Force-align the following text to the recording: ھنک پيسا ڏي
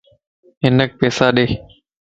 ھنک 0.63 0.89
پيسا 0.99 1.27
ڏي 1.35 1.45